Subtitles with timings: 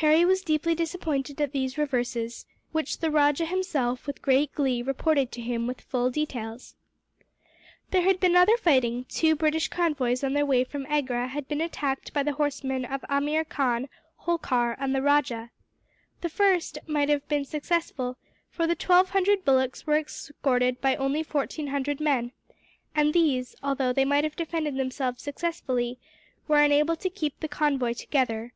[0.00, 5.30] Harry was deeply disappointed at these reverses, which the rajah himself, with great glee, reported
[5.30, 6.74] to him with full details.
[7.90, 11.60] There had been other fighting: two British convoys on their way from Agra had been
[11.60, 13.90] attacked by the horsemen of Ameer Khan,
[14.24, 15.50] Holkar, and the rajah.
[16.22, 18.16] The first might have been successful,
[18.48, 22.32] for the twelve hundred bullocks were escorted by only fourteen hundred men;
[22.94, 25.98] and these, although they might have defended themselves successfully,
[26.46, 28.54] were unable to keep the convoy together.